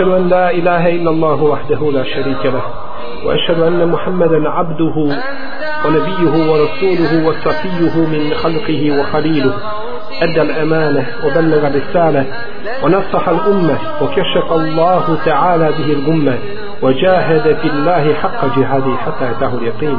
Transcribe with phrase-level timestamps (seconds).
[0.00, 2.62] أشهد أن لا إله إلا الله وحده لا شريك له
[3.24, 4.94] وأشهد أن محمدا عبده
[5.86, 9.54] ونبيه ورسوله وصفيه من خلقه وخليله
[10.22, 12.26] أدى الأمانة وبلغ الرسالة
[12.82, 16.38] ونصح الأمة وكشف الله تعالى به الغمة
[16.82, 19.98] وجاهد في الله حق جهاده حتى أتاه اليقين.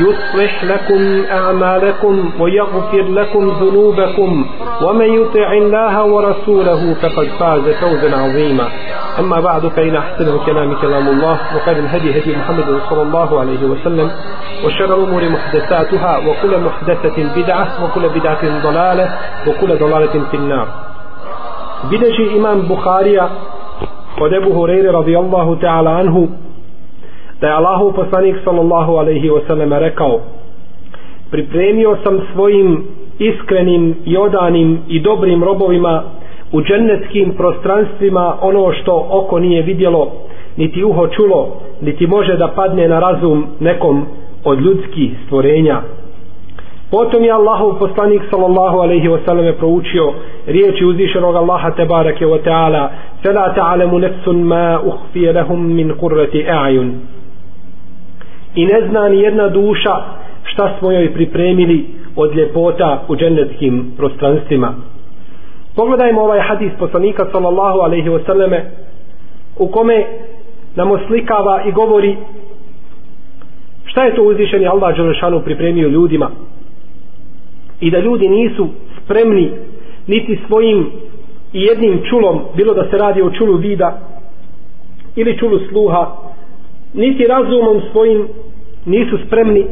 [0.00, 4.46] يصلح لكم أعمالكم ويغفر لكم ذنوبكم
[4.82, 8.66] ومن يطع الله ورسوله فقد فاز فوزا عظيما.
[9.18, 14.10] أما بعد فإن أحسن الكلام كلام الله وخير الهدي هدي محمد صلى الله عليه وسلم
[14.64, 19.06] وشر الأمور محدثاتها وكل محدثة بدعة وكل بدعة ضلالة
[19.46, 20.68] وكل ضلالة في النار.
[21.90, 23.20] بدجي إمام بخاري
[24.20, 26.28] od Ebu Hureyre radijallahu ta'ala anhu
[27.40, 30.20] da je Allahu poslanik sallallahu alaihi wasallam rekao
[31.30, 32.84] pripremio sam svojim
[33.18, 36.02] iskrenim i odanim i dobrim robovima
[36.52, 40.12] u dženeckim prostranstvima ono što oko nije vidjelo
[40.56, 44.06] niti uho čulo niti može da padne na razum nekom
[44.44, 45.82] od ljudskih stvorenja
[46.90, 50.12] Potom je Allahov poslanik sallallahu alejhi ve selleme proučio
[50.46, 52.90] riječi uzvišenog Allaha te bareke ve taala:
[53.22, 57.17] "Fela ta'lamu nafsun ma ukhfiya lahum min qurrati a'yun."
[58.54, 59.94] I ne zna ni jedna duša
[60.44, 64.74] šta smo joj pripremili od ljepota u džennetskim prostranstvima.
[65.76, 68.60] Pogledajmo ovaj hadis poslanika sallallahu alaihi wasallame
[69.58, 70.04] u kome
[70.74, 72.16] nam oslikava i govori
[73.84, 76.30] šta je to uzvišeni Allah Đelešanu pripremio ljudima
[77.80, 78.68] i da ljudi nisu
[79.04, 79.50] spremni
[80.06, 80.90] niti svojim
[81.52, 83.98] i jednim čulom, bilo da se radi o čulu vida
[85.16, 86.06] ili čulu sluha,
[86.94, 88.28] niti razumom svojim
[88.86, 89.66] nisu spremni,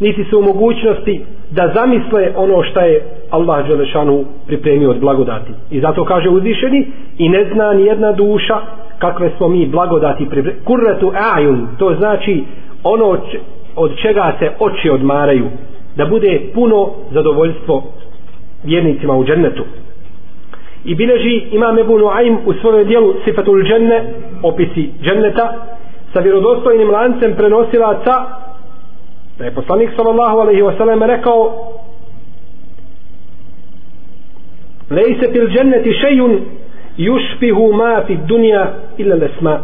[0.00, 5.50] niti su u mogućnosti da zamisle ono što je Allah Đelešanu pripremio od blagodati.
[5.70, 6.86] I zato kaže uzvišeni
[7.18, 8.60] i ne zna ni jedna duša
[8.98, 10.64] kakve smo mi blagodati pripremili.
[10.64, 12.44] Kurretu ajun, to znači
[12.82, 13.18] ono
[13.76, 15.46] od čega se oči odmaraju
[15.96, 17.84] da bude puno zadovoljstvo
[18.64, 19.62] vjernicima u džennetu.
[20.84, 24.04] I bileži imam Ebu Nuaym u svojom dijelu Sifatul dženne,
[24.42, 25.75] opisi dženneta,
[26.12, 28.24] sa vjerodostojnim lancem prenosilaca,
[29.38, 31.52] da je poslanik sallallahu alaihi wasallam rekao
[34.90, 36.40] Lejse fil dženneti šejun
[36.96, 38.66] jušpihu ma fi dunja
[38.98, 39.60] illa lesma.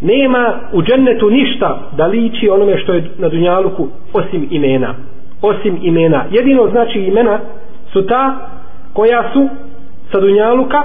[0.00, 4.94] Nema u džennetu ništa da liči onome što je na dunjaluku osim imena
[5.42, 6.24] osim imena.
[6.30, 7.40] Jedino znači imena
[7.92, 8.48] su ta
[8.92, 9.48] koja su
[10.12, 10.82] sa dunjaluka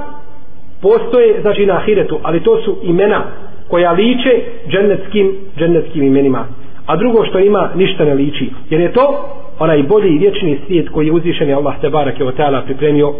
[0.82, 3.24] postoje znači na ahiretu, ali to su imena
[3.68, 6.46] koja liče džennetskim, džennetskim imenima.
[6.86, 8.50] A drugo što ima ništa ne liči.
[8.70, 9.30] Jer je to
[9.60, 13.14] onaj bolji i vječni svijet koji je uzvišen Allah te barake o teala pripremio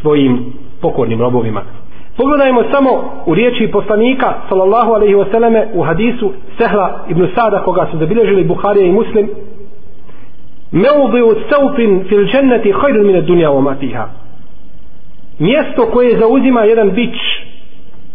[0.00, 1.62] svojim pokornim robovima.
[2.16, 2.90] Pogledajmo samo
[3.26, 8.86] u riječi poslanika sallallahu alaihi wasallame u hadisu Sehla ibn Sada koga su zabilježili Buharija
[8.86, 9.28] i Muslim
[10.74, 14.08] Meubiu saufin fil dženneti hajdu mine dunja o matiha.
[15.38, 17.14] Mjesto koje zauzima jedan bić,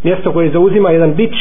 [0.03, 1.33] mjesto koje zauzima jedan bić,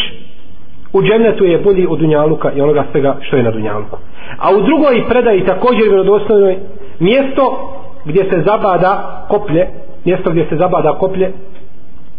[0.93, 3.99] u džennetu je bolji od dunjaluka i onoga svega što je na dunjaluku.
[4.39, 6.59] A u drugoj predaji također vjerodostojnoj
[7.01, 7.73] mjesto
[8.05, 9.69] gdje se zabada koplje,
[10.05, 11.33] mjesto gdje se zabada koplje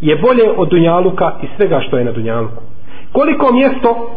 [0.01, 2.63] je bolje od dunjaluka i svega što je na dunjaluku.
[3.11, 4.09] Koliko mjesto,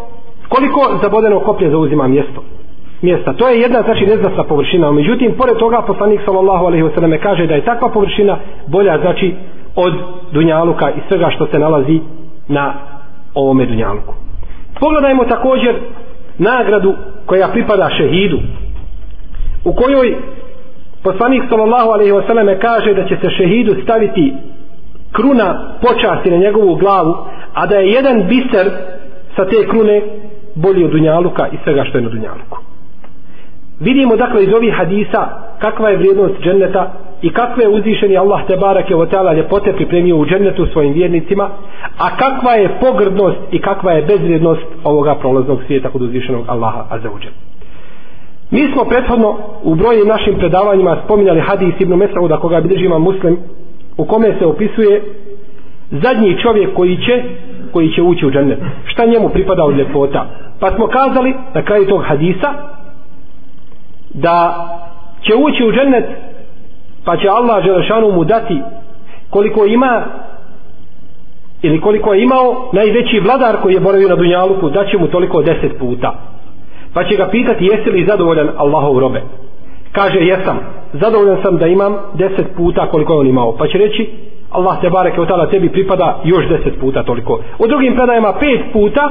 [0.48, 2.42] koliko zabodeno koplje zauzima mjesto?
[3.02, 3.32] mjesta.
[3.32, 4.92] To je jedna znači neznatna površina.
[4.92, 9.34] Međutim, pored toga poslanik sallallahu alejhi ve selleme kaže da je takva površina bolja znači
[9.76, 9.92] od
[10.32, 12.00] dunjaluka i svega što se nalazi
[12.48, 12.74] na
[13.34, 14.14] ovome dunjaluku.
[14.82, 15.74] Pogledajmo također
[16.38, 16.94] nagradu
[17.26, 18.38] koja pripada šehidu
[19.64, 20.16] u kojoj
[21.02, 24.34] poslanik sallallahu alejhi ve selleme kaže da će se šehidu staviti
[25.12, 27.14] kruna počasti na njegovu glavu,
[27.54, 28.70] a da je jedan biser
[29.36, 30.02] sa te krune
[30.54, 32.58] bolji od dunjaluka i svega što je na dunjaluku.
[33.80, 35.28] Vidimo dakle iz ovih hadisa
[35.58, 36.92] kakva je vrijednost dženneta
[37.22, 41.48] i kakve je uzvišeni Allah te barake o tala ljepote pripremio u džennetu svojim vjernicima,
[41.98, 47.32] a kakva je pogrdnost i kakva je bezvrijednost ovoga prolaznog svijeta kod uzvišenog Allaha azzawajal.
[48.50, 53.38] Mi smo prethodno u brojnim našim predavanjima spominjali hadis Ibn Mesauda koga bilježi muslim
[53.96, 55.02] u kome se opisuje
[55.90, 57.22] zadnji čovjek koji će
[57.72, 60.26] koji će ući u džennet šta njemu pripada od ljepota
[60.60, 62.52] pa smo kazali na kraju tog hadisa
[64.14, 64.66] da
[65.22, 66.04] će ući u džennet
[67.04, 68.58] pa će Allah Želešanu mu dati
[69.30, 70.04] koliko ima
[71.62, 75.42] ili koliko je imao najveći vladar koji je boravio na Dunjaluku da će mu toliko
[75.42, 76.14] deset puta.
[76.94, 79.22] Pa će ga pitati jesi li zadovoljan Allahov robe?
[79.92, 80.58] Kaže jesam.
[80.92, 83.56] Zadovoljan sam da imam deset puta koliko je on imao.
[83.56, 84.10] Pa će reći
[84.50, 87.40] Allah te bareke od tada tebi pripada još deset puta toliko.
[87.58, 89.10] U drugim predajama pet puta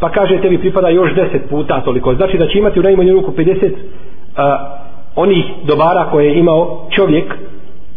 [0.00, 2.14] pa kaže tebi pripada još deset puta toliko.
[2.14, 4.87] Znači da će imati u najmanju ruku 50 uh,
[5.18, 7.34] onih dobara koje je imao čovjek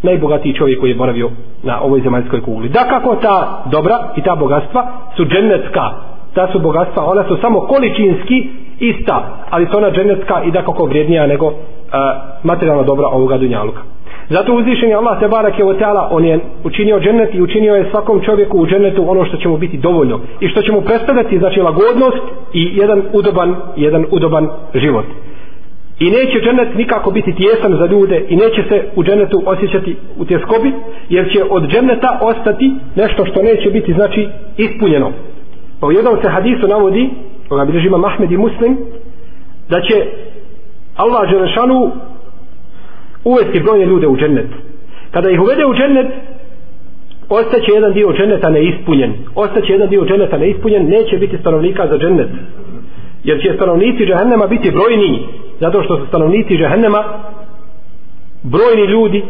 [0.03, 1.29] najbogatiji čovjek koji je boravio
[1.63, 2.69] na ovoj zemaljskoj kugli.
[2.69, 5.91] Da kako ta dobra i ta bogatstva su dženecka
[6.33, 10.85] ta su bogatstva ona su samo količinski ista ali su ona dženecka i da kako
[10.85, 11.53] vrijednija nego uh,
[12.43, 13.81] materijalna dobra ovoga dunjaluka.
[14.29, 18.21] Zato uzvišen je Allah Tebarak je oteala, on je učinio džennet i učinio je svakom
[18.21, 21.61] čovjeku u džennetu ono što će mu biti dovoljno i što će mu predstavljati znači
[21.61, 22.23] lagodnost
[22.53, 25.05] i jedan udoban jedan udoban život
[26.01, 30.25] i neće dženet nikako biti tjesan za ljude i neće se u dženetu osjećati u
[30.25, 30.73] tjeskobi
[31.09, 34.27] jer će od dženeta ostati nešto što neće biti znači
[34.57, 35.11] ispunjeno.
[35.79, 37.09] Pa u jednom se hadisu navodi
[37.49, 38.77] koga bilježi ima Mahmed i Muslim
[39.69, 40.05] da će
[40.95, 41.91] Allah Đelešanu
[43.23, 44.49] uvesti brojne ljude u džennet.
[45.11, 46.07] Kada ih uvede u džennet
[47.29, 49.13] ostaće jedan dio dženeta neispunjen.
[49.35, 52.29] Ostaće jedan dio dženeta neispunjen neće biti stanovnika za džennet.
[53.23, 55.19] Jer će stanovnici džahennema biti brojniji
[55.61, 57.03] zato što su stanovnici Žehennema
[58.43, 59.23] brojni ljudi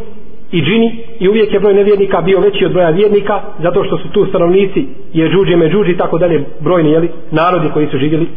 [0.52, 4.08] i džini i uvijek je broj nevjernika bio veći od broja vjernika zato što su
[4.12, 8.28] tu stanovnici je džuđe me džuđi tako dalje brojni jeli, narodi koji su živjeli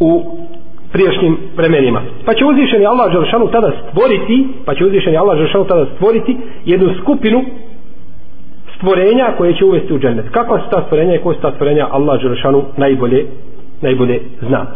[0.00, 0.22] u
[0.92, 2.02] priješnjim vremenima.
[2.24, 6.94] Pa će uzvišeni Allah Želšanu tada stvoriti pa će uzvišeni Allah Želšanu tada stvoriti jednu
[7.02, 7.44] skupinu
[8.76, 10.28] stvorenja koje će uvesti u džennet.
[10.30, 13.26] Kakva su ta stvorenja i koja su ta stvorenja Allah Želšanu najbolje
[13.80, 14.66] najbolje zna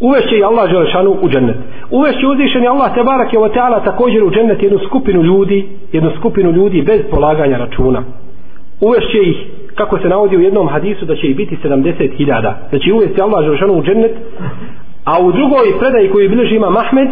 [0.00, 1.56] uvešće i Allah Želešanu u džennet.
[1.90, 6.82] Uvešće uzvišeni Allah Tebarak je Oteala također u džennet jednu skupinu ljudi jednu skupinu ljudi
[6.82, 8.02] bez polaganja računa.
[8.80, 9.36] Uvešće ih
[9.74, 13.72] kako se navodi u jednom hadisu da će ih biti 70.000 znači uvešće Allah Želešanu
[13.72, 14.12] u džennet
[15.04, 17.08] a u drugoj predaji koju bilježi ima Mahmed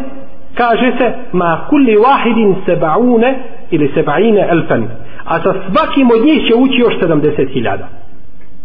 [0.54, 3.38] kaže se ma kulli wahidin sebaune
[3.70, 4.88] ili sebaine elfen.
[5.24, 7.78] A sa svakim od njih će ući još 70.000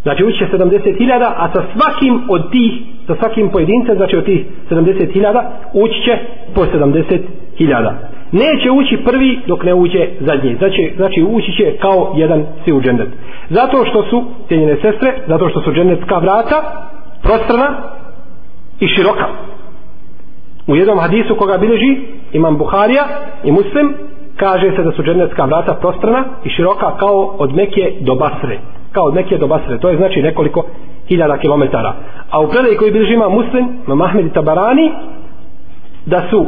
[0.07, 2.71] Znači ući će 70.000, a sa svakim od tih,
[3.07, 5.43] sa svakim pojedincem, znači od tih 70.000,
[5.73, 6.17] ući će
[6.55, 7.91] po 70.000.
[8.31, 10.55] Neće ući prvi dok ne uđe zadnji.
[10.55, 13.07] Znači, znači ući će kao jedan svi u džennet.
[13.49, 16.57] Zato što su, cijenjene sestre, zato što su džennetska vrata
[17.23, 17.69] prostrana
[18.79, 19.27] i široka.
[20.67, 21.97] U jednom hadisu koga bileži
[22.33, 23.03] imam Buharija
[23.43, 23.93] i Muslim,
[24.37, 28.59] kaže se da su džennetska vrata prostrana i široka kao od Mekije do Basre.
[28.91, 29.79] Kao od Mekije do Basre.
[29.79, 30.65] To je znači nekoliko
[31.07, 31.93] hiljada kilometara.
[32.31, 34.91] A u predaj koji bilježi ima Muslim Mahmed i Tabarani
[36.05, 36.45] da su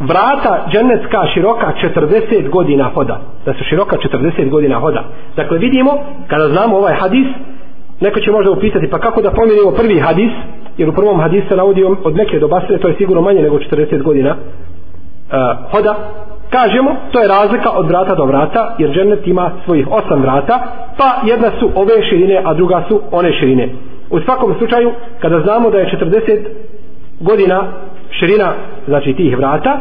[0.00, 3.20] vrata džennetska široka 40 godina hoda.
[3.44, 5.04] Da su široka 40 godina hoda.
[5.36, 5.90] Dakle vidimo
[6.26, 7.26] kada znamo ovaj hadis
[8.00, 10.32] neko će možda upitati pa kako da pomirimo prvi hadis?
[10.78, 14.02] Jer u prvom hadisu navodi od neke do Basre to je sigurno manje nego 40
[14.02, 14.36] godina
[15.32, 15.36] E,
[15.70, 15.94] hoda
[16.50, 20.58] kažemo to je razlika od vrata do vrata jer džennet ima svojih osam vrata
[20.98, 23.68] pa jedna su ove širine a druga su one širine.
[24.10, 26.38] U svakom slučaju kada znamo da je 40
[27.20, 27.62] godina
[28.10, 28.52] širina
[28.86, 29.80] znači tih vrata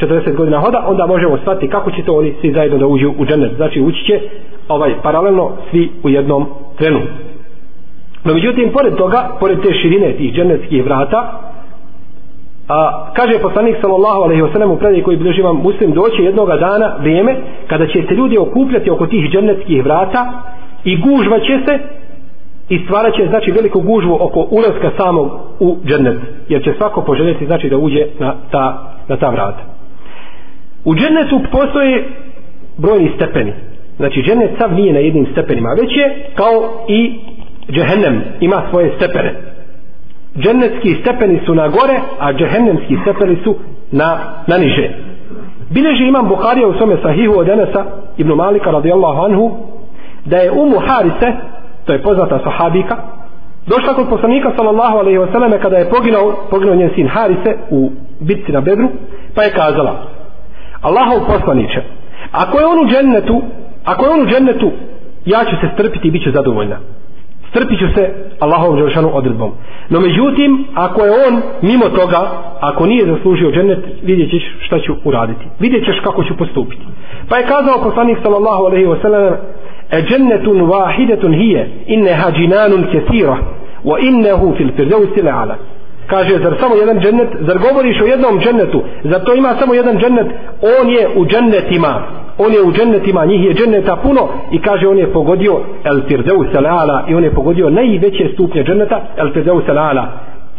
[0.00, 3.26] 40 godina hoda onda možemo shvatiti kako će to oni svi zajedno da uđu u
[3.26, 3.56] džennet.
[3.56, 4.20] Znači ući će
[4.68, 6.46] ovaj paralelno svi u jednom
[6.78, 7.00] trenu.
[8.24, 11.40] No međutim pored toga pored te širine tih džennetskih vrata
[12.70, 16.56] A, kaže poslanik sallallahu alejhi ve sellem u predaji koji bilježi vam muslim doći jednoga
[16.56, 17.36] dana vrijeme
[17.66, 20.42] kada će se ljudi okupljati oko tih džennetskih vrata
[20.84, 21.78] i gužva će se
[22.68, 27.46] i stvarat će znači veliku gužvu oko ulaska samog u džennet jer će svako poželjeti
[27.46, 29.62] znači da uđe na ta, na ta vrata.
[30.84, 32.08] U džennetu postoje
[32.78, 33.52] brojni stepeni.
[33.96, 37.20] Znači džennet sav nije na jednim stepenima već je kao i
[37.72, 39.34] džehennem ima svoje stepene
[40.38, 43.56] džennetski stepeni su na gore, a džehennemski stepeni su
[43.92, 44.90] na, na niže.
[45.70, 47.84] Bileži imam Bukharija u svome sahihu od Enesa
[48.16, 49.50] ibn Malika radijallahu anhu
[50.24, 51.32] da je Umu Harise,
[51.84, 52.96] to je poznata sahabika,
[53.66, 58.52] došla kod poslanika sallallahu alaihi wasallam kada je poginao, poginao njen sin Harise u bitci
[58.52, 58.88] na Bedru,
[59.34, 59.94] pa je kazala
[60.80, 61.82] Allahov poslaniće,
[62.32, 63.42] ako je on u džennetu,
[63.84, 64.70] ako je on u džennetu,
[65.24, 66.76] ja ću se strpiti i bit ću zadovoljna
[67.50, 69.52] strpit ću se Allahovom Đelšanu odredbom.
[69.88, 72.20] No međutim, ako je on mimo toga,
[72.60, 75.44] ako nije zaslužio džennet, vidjet ćeš šta ću uraditi.
[75.60, 76.82] Vidjet ćeš kako ću postupiti.
[77.28, 79.34] Pa je kazao poslanik sallallahu alaihi wa sallam,
[79.90, 83.36] e džennetun vahidetun hije inneha džinanun kesira
[83.84, 85.54] wa innehu fil firdausi le'ala
[86.06, 89.98] kaže zar samo jedan džennet zar govoriš o jednom džennetu zar to ima samo jedan
[89.98, 90.26] džennet
[90.80, 92.02] on je u džennetima
[92.44, 96.46] on je u džennetima njih je dženneta puno i kaže on je pogodio el firdeus
[96.52, 100.04] le'ala i on je pogodio najveće stupnje dženneta el firdeus le'ala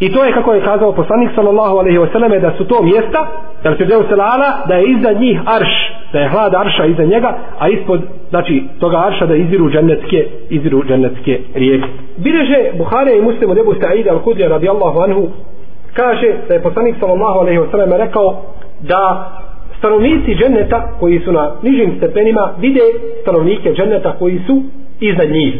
[0.02, 3.26] I to je kako je kazao poslanik sallallahu alejhi ve selleme da su to mjesta,
[3.64, 5.74] el se deo selala, da je iza njih arš,
[6.12, 10.84] da je hlad arša iza njega, a ispod znači toga arša da iziru džennetske, iziru
[10.84, 11.88] džennetske rijeke.
[12.16, 15.28] Bileže Buhari i Muslim od Ebu Sa'ida Al-Khudri radijallahu anhu
[15.94, 18.42] kaže da je poslanik sallallahu alejhi ve selleme rekao
[18.80, 19.32] da
[19.82, 22.86] stanovnici dženneta koji su na nižim stepenima vide
[23.22, 24.62] stanovnike dženneta koji su
[25.00, 25.54] iznad njih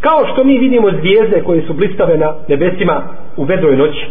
[0.00, 3.02] kao što mi vidimo zvijezde koje su blistave na nebesima
[3.36, 4.06] u vedroj noći.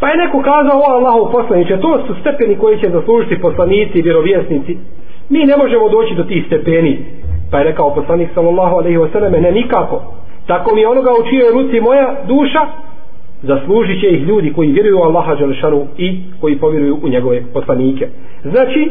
[0.00, 4.02] Pa je neko kazao, o Allahu poslaniće, to su stepeni koji će zaslužiti poslanici i
[4.02, 4.78] vjerovjesnici.
[5.28, 7.04] Mi ne možemo doći do tih stepeni.
[7.50, 10.02] Pa je rekao poslanik sallallahu alaihi wasallam ne nikako.
[10.46, 12.60] Tako mi onoga u čijoj ruci moja duša,
[13.42, 18.08] zaslužit će ih ljudi koji vjeruju u Allaha Đelešanu i koji povjeruju u njegove poslanike.
[18.44, 18.90] Znači,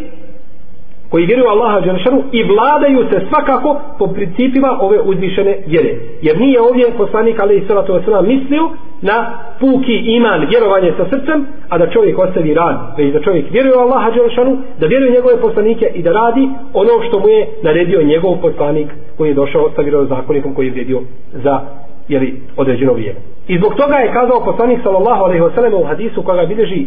[1.10, 5.96] koji vjeruju Allaha Đelešanu i vladaju se svakako po principima ove uzvišene vjere.
[6.22, 8.70] Jer nije ovdje poslanik Ali Salatu Veselam mislio
[9.02, 9.18] na
[9.60, 13.80] puki iman, vjerovanje sa srcem, a da čovjek ostavi rad, već da čovjek vjeruje u
[13.80, 18.42] Allaha Đelešanu, da vjeruje njegove poslanike i da radi ono što mu je naredio njegov
[18.42, 18.88] poslanik
[19.18, 21.02] koji je došao sa vjerozakonikom koji je vjedio
[21.34, 21.62] za
[22.10, 23.20] jeli, određeno vrijeme.
[23.48, 26.86] I zbog toga je kazao poslanik sallallahu alaihi wasallam u hadisu koga bilježi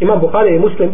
[0.00, 0.90] imam Buhari i Muslim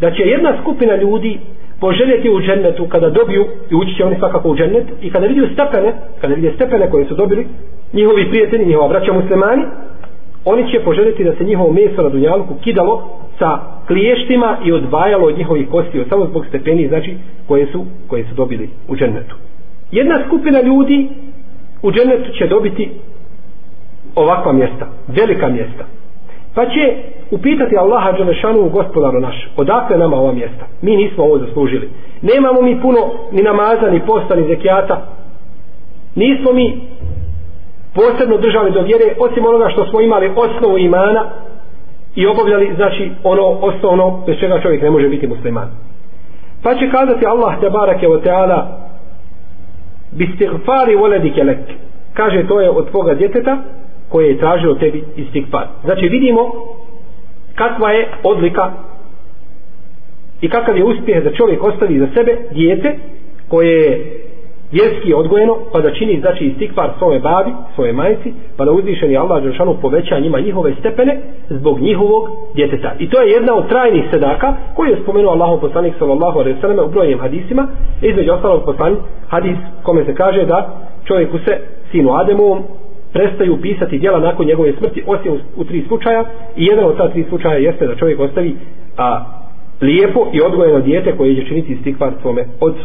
[0.00, 1.38] da će jedna skupina ljudi
[1.80, 5.46] poželjeti u džennetu kada dobiju i ući će oni svakako u džennet i kada vidiju
[5.52, 7.46] stepene kada vidje stepene koje su dobili
[7.92, 9.62] njihovi prijatelji, njihova braća muslimani
[10.44, 15.38] oni će poželjeti da se njihovo meso na dunjalku kidalo sa kliještima i odvajalo od
[15.38, 17.16] njihovih kosti od samo zbog stepeni znači
[17.48, 19.36] koje su, koje su dobili u džennetu
[19.92, 21.08] jedna skupina ljudi
[21.82, 22.90] u džennetu će dobiti
[24.14, 25.84] ovakva mjesta velika mjesta
[26.54, 26.94] Pa će
[27.30, 30.64] upitati Allaha Đelešanu gospodaru naš, odakle nama ova mjesta?
[30.82, 31.90] Mi nismo ovo zaslužili.
[32.22, 32.98] Nemamo mi puno
[33.32, 35.06] ni namaza, ni posta, ni zekijata.
[36.14, 36.80] Nismo mi
[37.94, 41.24] posebno držali do vjere, osim onoga što smo imali osnovu imana
[42.14, 45.68] i obavljali, znači, ono osnovno bez čega čovjek ne može biti musliman.
[46.62, 48.81] Pa će kazati Allah te barake o teala
[50.12, 51.58] bistigfari voledike lek.
[52.14, 53.58] Kaže, to je od tvoga djeteta,
[54.12, 56.40] koje je tražilo tebi istigfar Znači vidimo
[57.54, 58.72] kakva je odlika
[60.40, 62.98] i kakav je uspjeh da čovjek ostavi za sebe dijete
[63.48, 64.21] koje je
[64.72, 69.42] vjerski odgojeno pa da čini znači istikvar svoje babi, svoje majci pa da uzvišeni Allah
[69.42, 72.92] Đeršanu poveća njima njihove stepene zbog njihovog djeteta.
[72.98, 76.86] I to je jedna od trajnih sedaka koju je spomenuo Allahom poslanik sallallahu alaihi sallam
[76.86, 77.66] u brojnim hadisima
[78.02, 78.98] između ostalog poslanik
[79.28, 80.68] hadis kome se kaže da
[81.04, 81.58] čovjeku se
[81.90, 82.62] sinu Ademovom
[83.12, 86.24] prestaju pisati djela nakon njegove smrti osim u, u tri slučaja
[86.56, 88.56] i jedan od ta tri slučaja jeste da čovjek ostavi
[88.96, 89.24] a,
[89.80, 92.84] lijepo i odgojeno dijete koje će činiti stikvar svome ocu.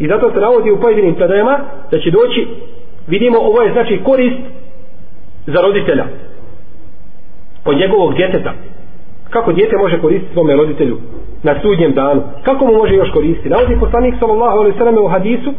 [0.00, 1.58] I zato se navodi u pojedinim predajama
[1.90, 2.48] da će doći,
[3.06, 4.40] vidimo ovo je znači korist
[5.46, 6.04] za roditelja
[7.64, 8.52] od njegovog djeteta.
[9.30, 10.98] Kako dijete može koristiti svome roditelju
[11.42, 12.22] na sudnjem danu?
[12.42, 13.48] Kako mu može još koristiti?
[13.48, 15.52] Navodi poslanik sallallahu alaihi sallam u hadisu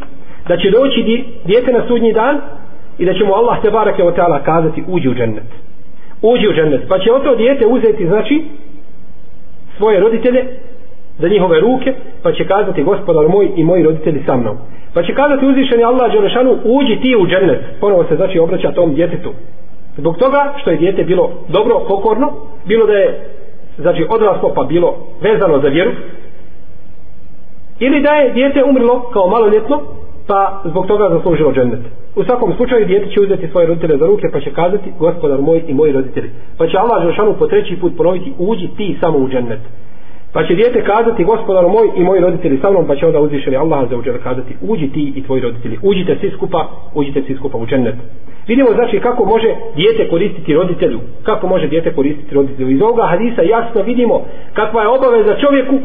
[0.48, 2.42] da će doći dijete na sudnji dan
[2.98, 5.50] i da će mu Allah te barake o teala kazati uđi u džennet
[6.22, 8.44] uđi u džennet pa će o to dijete uzeti znači
[9.78, 10.46] svoje roditelje
[11.20, 14.58] za njihove ruke pa će kazati gospodar moj i moji roditelji sa mnom
[14.94, 18.94] pa će kazati uzvišeni Allah Đelešanu uđi ti u džennet ponovo se znači obraća tom
[18.94, 19.32] djetetu
[19.98, 22.32] zbog toga što je dijete bilo dobro pokorno
[22.66, 23.30] bilo da je
[23.78, 25.92] znači odraslo pa bilo vezano za vjeru
[27.80, 29.82] ili da je dijete umrlo kao maloljetno
[30.28, 31.80] pa zbog toga zaslužilo džennet.
[32.16, 35.64] U svakom slučaju dijete će uzeti svoje roditelje za ruke pa će kazati gospodar moj
[35.68, 36.30] i moji roditelji.
[36.58, 39.60] Pa će Allah Đelešanu po treći put ponoviti uđi ti samo u džennet.
[40.34, 43.58] Pa će dijete kazati gospodaru moj i moji roditelji sa mnom pa će onda uzvišeni
[43.58, 45.78] Allah za uđer kazati uđi ti i tvoji roditelji.
[45.82, 47.96] Uđite svi skupa, uđite svi skupa u džennet.
[48.48, 51.00] Vidimo znači kako može dijete koristiti roditelju.
[51.24, 52.70] Kako može dijete koristiti roditelju.
[52.70, 55.80] Iz ovoga hadisa jasno vidimo kakva je obaveza čovjeku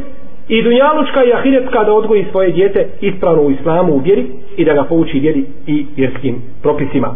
[0.49, 4.27] i dunjalučka i ahiretska da odgoji svoje dijete ispravno u islamu u vjeri
[4.57, 7.15] i da ga pouči vjeri i vjerskim propisima.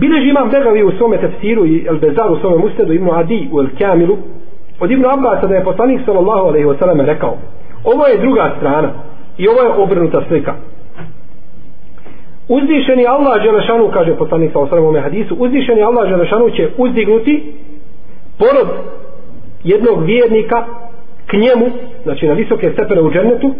[0.00, 3.60] Bileži imam Begavi u svome tefsiru i El Bezar u svome musnedu Ibnu Adi u
[3.60, 4.16] El Kamilu
[4.80, 7.36] od Ibn Abbasa da je poslanik sallallahu alaihi wasallam rekao
[7.84, 8.90] ovo je druga strana
[9.38, 10.54] i ovo je obrnuta slika.
[12.48, 17.52] Uzvišeni Allah Đelešanu, kaže poslanik sallallahu alaihi wasallam u hadisu, uzvišeni Allah Đelešanu će uzdignuti
[18.38, 18.68] porod
[19.64, 20.64] jednog vjernika
[21.26, 21.66] k njemu,
[22.02, 23.54] znači na visoke stepene u džennetu,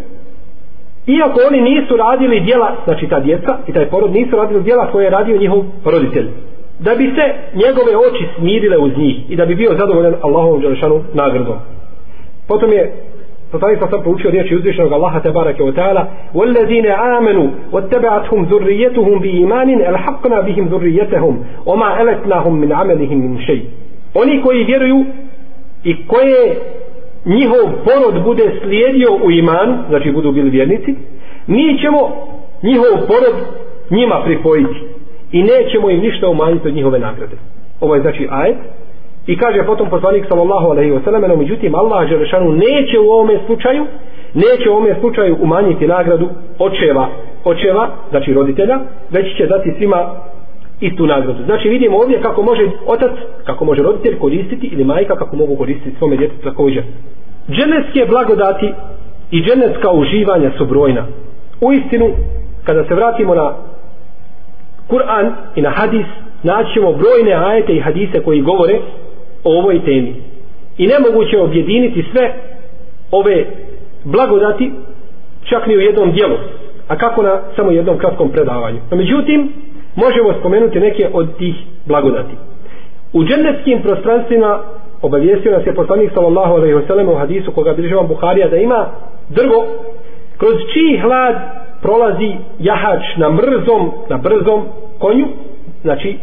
[1.07, 5.03] iako oni nisu radili djela znači ta djeca i taj porod nisu radili djela koje
[5.03, 6.29] je radio njihov roditelj
[6.79, 11.03] da bi se njegove oči smirile uz njih i da bi bio zadovoljan Allahovom Đelešanu
[11.13, 11.57] nagradom.
[12.47, 12.91] Potom je
[13.51, 19.69] Poslanik sa sam poučio riječi uzvišenog Allaha te barake ta'ala وَالَّذِينَ آمَنُوا وَاتَّبَعَتْهُمْ ذُرِّيَّتُهُمْ بِيمَانٍ
[19.89, 21.33] أَلْحَقْنَا بِهِمْ ذُرِّيَّتَهُمْ
[21.65, 23.59] وَمَا أَلَتْنَاهُمْ مِنْ عَمَلِهِمْ مِنْ شَيْ
[24.13, 25.05] Oni koji vjeruju
[25.83, 26.55] i koje
[27.25, 30.95] njihov porod bude slijedio u iman znači budu bili vjernici
[31.47, 31.99] mi ćemo
[32.63, 33.35] njihov porod
[33.89, 34.94] njima pripojiti
[35.31, 37.35] i nećemo im ništa umanjiti od njihove nagrade.
[37.81, 38.57] Ovo je znači ajet
[39.27, 43.39] I kaže potom poslanik sallallahu alejhi ve sellem, no međutim Allah Želešanu neće u ovome
[43.45, 43.85] slučaju
[44.35, 46.29] neće u ovome slučaju umanjiti nagradu
[46.59, 47.07] očeva,
[47.43, 48.79] očeva, znači roditelja,
[49.09, 50.15] već će dati svima
[50.79, 51.43] istu nagradu.
[51.45, 53.11] Znači vidimo ovdje kako može otac,
[53.43, 56.83] kako može roditelj koristiti ili majka kako mogu koristiti svome djetetu također.
[57.49, 58.73] Dženevske blagodati
[59.31, 61.05] i dženevska uživanja su brojna.
[61.61, 62.09] U istinu,
[62.63, 63.53] kada se vratimo na
[64.87, 66.05] Kur'an i na hadis,
[66.43, 68.79] naćemo brojne ajete i hadise koji govore
[69.43, 70.15] o ovoj temi.
[70.77, 72.33] I nemoguće objediniti sve
[73.11, 73.45] ove
[74.03, 74.71] blagodati
[75.49, 76.35] čak ni u jednom dijelu.
[76.87, 78.79] A kako na samo jednom kratkom predavanju.
[78.91, 79.53] No, međutim,
[79.95, 82.35] možemo spomenuti neke od tih blagodati.
[83.13, 84.59] U džennetskim prostranstvima
[85.01, 88.85] obavijestio nas je poslanik sallallahu alaihi sellem u hadisu koga bilježi vam Buharija da ima
[89.29, 89.65] drvo
[90.37, 91.35] kroz čiji hlad
[91.85, 94.61] prolazi jahač na mrzom na brzom
[94.99, 95.27] konju
[95.81, 96.17] znači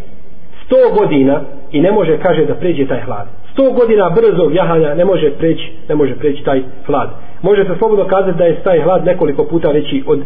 [0.71, 1.40] 100 godina
[1.73, 3.26] i ne može kaže da pređe taj hlad.
[3.57, 7.09] 100 godina brzog jahanja ne može preći ne može preći taj hlad.
[7.42, 10.21] Može se slobodno kazati da je taj hlad nekoliko puta veći od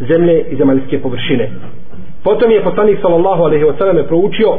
[0.00, 1.50] zemlje i zemaljske površine.
[2.24, 4.50] Potom je poslanik sallallahu alejhi ve selleme proučio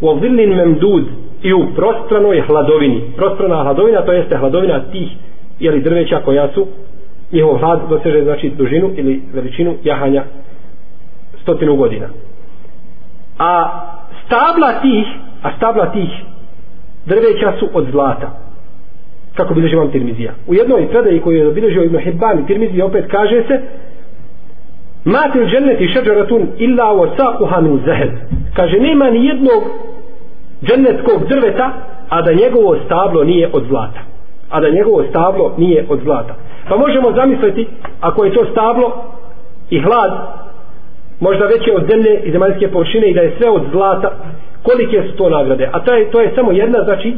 [0.00, 1.04] u zillin memdud
[1.42, 3.02] i u prostranoj hladovini.
[3.16, 5.08] Prostrana hladovina to jeste hladovina tih
[5.60, 6.66] ili drveća koja su
[7.32, 10.24] njihov hlad doseže znači dužinu ili veličinu jahanja
[11.42, 12.08] stotinu godina.
[13.38, 13.80] A
[14.26, 15.06] stabla tih
[15.42, 16.10] a stabla tih
[17.06, 18.38] drveća su od zlata
[19.34, 20.32] kako bilježi vam Tirmizija.
[20.46, 23.60] U jednoj predaji koju je obilježio Ibn Hibban i Tirmizija opet kaže se
[25.04, 28.08] Matil dženneti šeđaratun illa o sakuha min zahel
[28.54, 29.62] kaže nema ni jednog
[30.64, 31.72] džennetskog drveta
[32.08, 34.00] a da njegovo stablo nije od zlata
[34.50, 36.34] a da njegovo stablo nije od zlata.
[36.68, 37.68] Pa možemo zamisliti
[38.00, 39.04] ako je to stablo
[39.70, 40.12] i hlad
[41.20, 44.10] možda veće od zemlje i zemaljske površine i da je sve od zlata
[44.62, 45.68] kolike su to nagrade?
[45.72, 47.16] A to je, to je samo jedna znači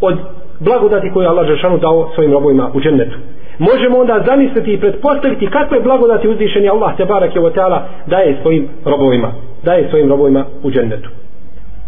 [0.00, 0.18] od
[0.60, 3.18] blagodati koju Allah Žešanu dao svojim robovima u džennetu.
[3.58, 8.68] Možemo onda zamisliti i pretpostaviti kakve blagodati uzvišeni Allah te barak je oteala daje svojim
[8.84, 9.32] robovima
[9.66, 11.10] daje svojim robovima u džennetu.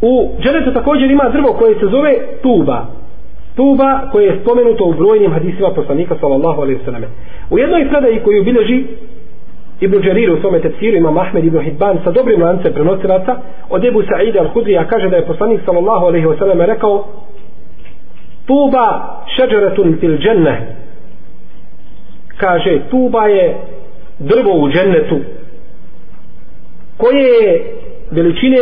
[0.02, 2.12] U džennetu također ima drvo koje se zove
[2.42, 2.86] tuba
[3.58, 7.02] tuba koje je spomenuto u brojnim hadisima poslanika sallallahu alaihi sallam
[7.50, 8.84] u jednoj predaji koju bilježi
[9.80, 13.36] Ibn Đarir u svome tefsiru ima Mahmed ibn Hidban sa dobrim lancem prenosilaca
[13.70, 17.04] od Ebu Sa'ida al-Hudrija kaže da je poslanik sallallahu alaihi wa sallam rekao
[18.46, 18.86] Tuba
[19.36, 20.76] šeđaratun fil dženne.
[22.36, 23.56] Kaže Tuba je
[24.18, 25.18] drvo u džennetu
[26.96, 27.74] koje je
[28.10, 28.58] veličine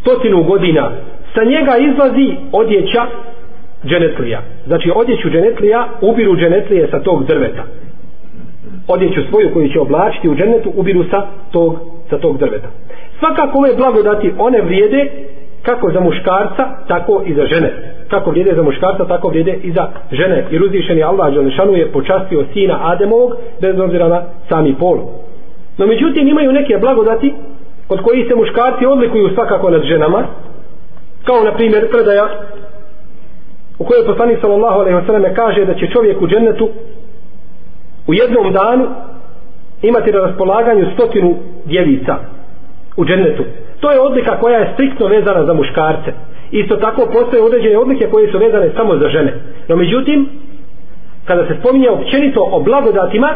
[0.00, 0.90] stotinu godina.
[1.34, 3.06] Sa njega izlazi odjeća
[3.86, 7.64] dženetlija znači odjeću dženetlija ubiru dženetlije sa tog drveta
[8.88, 11.76] odjeću svoju koju će oblačiti u dženetu ubiru sa tog,
[12.10, 12.68] sa tog drveta.
[13.18, 15.10] Svakako ove blagodati one vrijede
[15.62, 17.72] kako za muškarca, tako i za žene.
[18.08, 20.44] Kako vrijede za muškarca, tako vrijede i za žene.
[20.50, 24.98] I uzvišeni Allah Đelešanu je počastio sina Ademovog bez obzira na sami pol.
[25.78, 27.34] No međutim imaju neke blagodati
[27.88, 30.26] od koji se muškarci odlikuju svakako nad ženama.
[31.24, 32.28] Kao na primjer predaja
[33.78, 36.68] u kojoj poslanik sallallahu alejhi ve selleme kaže da će čovjek u džennetu
[38.06, 38.86] u jednom danu
[39.82, 42.16] imati na raspolaganju stotinu djevica
[42.96, 43.44] u džennetu.
[43.80, 46.12] To je odlika koja je striktno vezana za muškarce.
[46.50, 49.32] Isto tako postoje određene odlike koje su vezane samo za žene.
[49.68, 50.28] No međutim,
[51.24, 53.28] kada se spominje općenito o blagodatima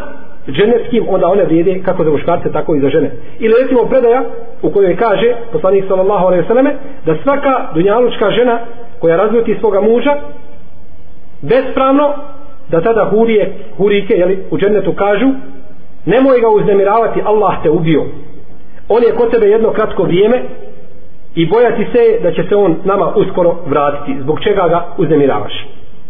[0.48, 3.10] dženevskim, onda one vrijede kako za muškarce, tako i za žene.
[3.38, 4.22] Ili recimo predaja
[4.62, 6.74] u kojoj kaže poslanik sallallahu alaihi sallame
[7.06, 8.58] da svaka dunjalučka žena
[9.00, 10.16] koja razljuti svoga muža
[11.42, 12.14] bespravno
[12.70, 15.26] da tada hurije, hurike jeli, u džennetu kažu
[16.06, 18.04] nemoj ga uznemiravati, Allah te ubio.
[18.88, 20.42] On je kod tebe jedno kratko vrijeme
[21.34, 25.52] i bojati se da će se on nama uskoro vratiti zbog čega ga uznemiravaš.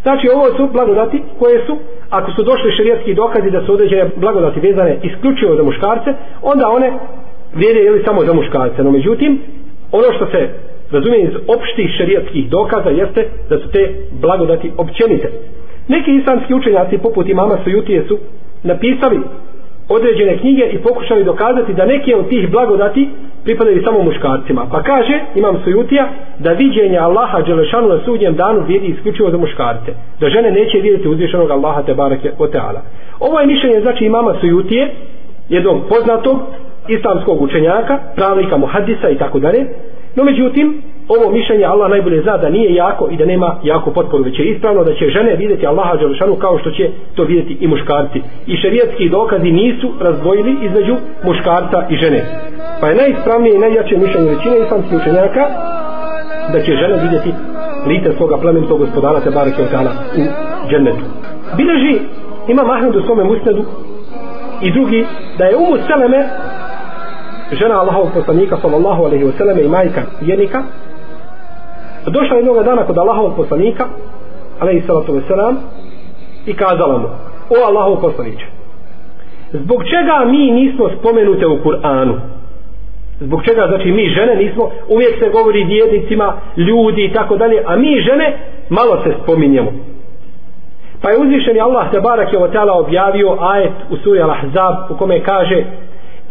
[0.02, 1.76] Znači ovo su blagodati koje su
[2.10, 6.10] ako su došli šerijetski dokazi da su određene blagodati vezane isključivo za muškarce
[6.42, 6.92] onda one
[7.54, 8.82] vrijede ili samo za muškarce.
[8.82, 9.42] No međutim
[9.92, 10.48] ono što se
[10.90, 15.30] razumije iz opštih šerijetskih dokaza jeste da su te blagodati općenite
[15.88, 18.18] Neki islamski učenjaci poput imama Sujutije su
[18.62, 19.20] napisali
[19.88, 23.08] određene knjige i pokušali dokazati da neke od tih blagodati
[23.44, 24.66] pripadaju samo muškarcima.
[24.70, 29.92] Pa kaže, imam sujutija, da viđenje Allaha Đelešanu na sudnjem danu vidi isključivo za muškarce.
[30.20, 32.82] Da žene neće vidjeti uzvišenog Allaha Tebareke o teala.
[33.20, 34.90] Ovo je mišljenje znači imama sujutije,
[35.48, 36.38] jednog poznatog
[36.88, 39.66] islamskog učenjaka, pravnika, muhadisa i tako dalje.
[40.18, 44.22] No međutim, ovo mišljenje Allah najbolje zna da nije jako i da nema jako potporu,
[44.24, 47.66] već je ispravno da će žene vidjeti Allaha Đelešanu kao što će to vidjeti i
[47.66, 48.18] muškarci.
[48.46, 52.20] I šerijetski dokazi nisu razdvojili između muškarca i žene.
[52.80, 55.44] Pa je najispravnije i najjače mišljenje većine islamskih učenjaka
[56.52, 57.30] da će žene vidjeti
[57.86, 60.22] lice svoga plemenitog gospodara te Kjotana u
[60.70, 61.04] džennetu.
[61.56, 61.94] Bileži
[62.48, 63.62] ima Mahmed u svome musnedu
[64.62, 65.06] i drugi
[65.38, 66.20] da je umu Seleme
[67.52, 70.62] žena Allahovog poslanika sallallahu alaihi wa sallam i majka vjernika.
[72.06, 73.84] Došla jednog dana kod Allahovog poslanika
[74.60, 75.56] alaihi sallatu wa sallam
[76.46, 77.08] i kazala mu
[77.50, 78.58] o Allahov poslaniće
[79.52, 82.14] zbog čega mi nismo spomenute u Kur'anu?
[83.20, 87.76] Zbog čega znači mi žene nismo uvijek se govori vjernicima ljudi i tako dalje a
[87.76, 89.72] mi žene malo se spominjemo.
[91.02, 92.38] Pa je uzvišeni Allah te barak je
[92.72, 95.64] objavio ajet u suri Al-Ahzab u kome kaže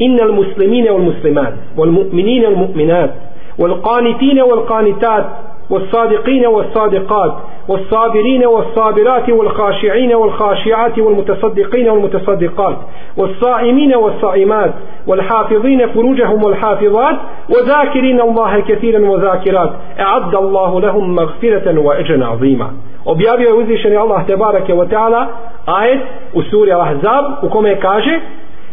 [0.01, 3.11] إن المسلمين والمسلمات والمؤمنين والمؤمنات
[3.59, 5.25] والقانتين والقانتات
[5.69, 7.33] والصادقين والصادقات
[7.67, 12.77] والصابرين والصابرات والخاشعين والخاشعات والمتصدقين والمتصدقات
[13.17, 14.73] والصائمين والصائمات
[15.07, 17.15] والحافظين فروجهم والحافظات
[17.49, 22.69] وذاكرين الله كثيرا وذاكرات أعد الله لهم مغفرة وأجرا عظيما.
[23.05, 25.27] Objavio je uzvišeni Allah tebarake wa ta'ala
[25.65, 25.99] ajet
[26.33, 26.71] u suri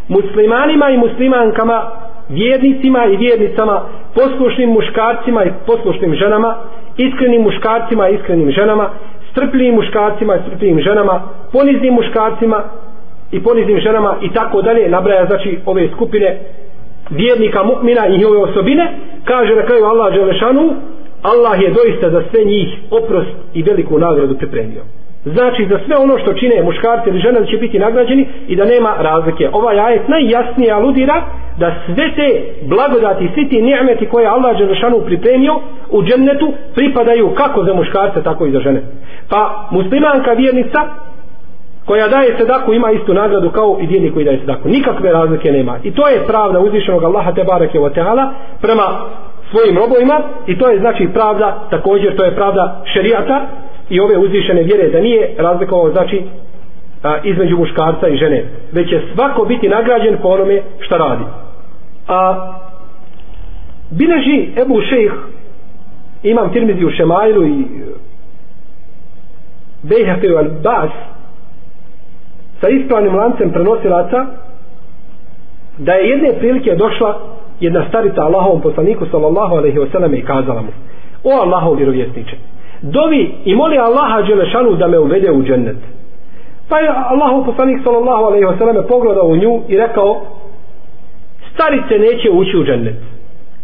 [0.08, 1.90] muslimanima i muslimankama
[2.28, 3.82] vjernicima i vjernicama
[4.14, 6.56] poslušnim muškarcima i poslušnim ženama
[6.96, 8.90] iskrenim muškarcima i iskrenim ženama
[9.30, 12.62] strpljivim muškarcima i strpljivim ženama poniznim muškarcima
[13.32, 16.38] i poniznim ženama i tako dalje nabraja znači ove skupine
[17.10, 18.98] vjernika mu'mina i njihove osobine.
[19.24, 20.74] Kaže na kraju Allah Đelešanu
[21.22, 24.82] Allah je doista za sve njih oprost i veliku nagradu pripremio
[25.24, 28.64] znači za sve ono što čine muškarci ili žene da će biti nagrađeni i da
[28.64, 29.48] nema razlike.
[29.52, 31.22] Ovaj ajet najjasnije aludira
[31.58, 32.28] da sve te
[32.62, 35.54] blagodati, svi ti nijemeti koje Allah Đelešanu pripremio
[35.90, 38.82] u džennetu pripadaju kako za muškarce, tako i za žene.
[39.30, 40.80] Pa muslimanka vjernica
[41.86, 44.68] koja daje sedaku ima istu nagradu kao i vjernik koji daje sedaku.
[44.68, 45.78] Nikakve razlike nema.
[45.82, 48.28] I to je pravda uzvišenog Allaha te bareke wa ta'ala
[48.60, 48.82] prema
[49.50, 53.46] svojim robovima i to je znači pravda također to je pravda šerijata
[53.90, 56.22] i ove uzvišene vjere da nije razlikovao znači
[57.02, 61.24] a, između muškarca i žene već će svako biti nagrađen po onome šta radi.
[62.08, 62.52] A
[63.90, 65.12] bileži Ebu Šejh
[66.22, 67.64] imam tirmizi u Šemajlu i
[69.82, 70.90] Bejhafir al Bas
[72.60, 74.26] sa ispravnim lancem prenosilaca
[75.78, 77.20] da je jedne prilike došla
[77.60, 80.68] jedna starica Allahovom poslaniku sallallahu alaihi wasallam i kazala mu
[81.24, 82.36] o Allahov vjerovjesniče
[82.82, 85.76] dovi i moli Allaha Đelešanu da me uvede u džennet.
[86.68, 90.20] Pa je Allahu poslanik sallallahu alaihi wasallam pogledao u nju i rekao
[91.54, 92.94] starice neće ući u džennet.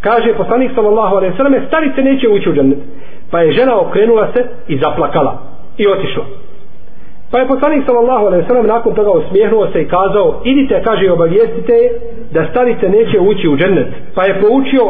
[0.00, 2.78] Kaže poslanik sallallahu alaihi wasallam starice neće ući u džennet.
[3.30, 5.38] Pa je žena okrenula se i zaplakala
[5.78, 6.24] i otišla.
[7.30, 11.10] Pa je poslanik sallallahu alaihi wasallam nakon toga osmijehnuo se i kazao idite kaže i
[11.10, 11.72] obavijestite
[12.30, 13.88] da starice neće ući u džennet.
[14.14, 14.84] Pa je poučio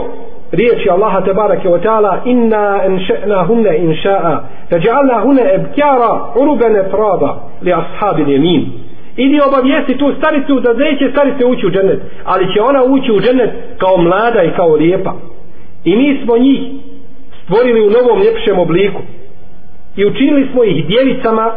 [0.52, 4.38] riječi Allaha tebarake wa ta'ala inna enše'na hunne inša'a
[4.70, 8.66] feđa'alna hunne ebkjara urubene traba li ashabi ljemin
[9.16, 13.20] idi obavijesti tu staricu da neće starice ući u džennet ali će ona ući u
[13.20, 15.12] džennet kao mlada i kao lijepa.
[15.84, 16.60] I mi smo njih
[17.44, 19.00] stvorili u novom ljepšem obliku.
[19.96, 21.52] I učinili smo ih djevicama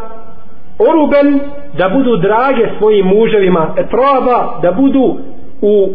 [0.89, 1.39] oruben
[1.77, 5.17] da budu drage svojim muževima etraba da budu
[5.61, 5.89] u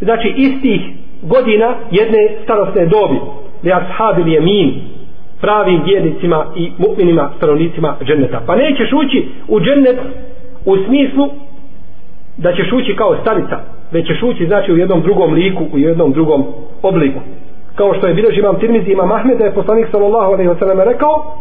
[0.00, 0.80] znači istih
[1.24, 3.18] godina jedne starostne dobi
[3.62, 4.80] li ashabi li min
[5.40, 8.40] pravim vjernicima i mu'minima stanovnicima dženneta.
[8.46, 9.98] Pa nećeš ući u džennet
[10.64, 11.28] u smislu
[12.36, 13.58] da ćeš ući kao starica
[13.92, 16.44] već ćeš ući znači u jednom drugom liku u jednom drugom
[16.82, 17.20] obliku.
[17.74, 20.80] Kao što je bilo imam Tirmizi imam Ahmed da je poslanik sallallahu alaihi wa sallam
[20.80, 21.36] rekao